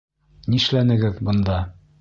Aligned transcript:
Нишләнегеҙ 0.53 1.23
бында? 1.31 1.63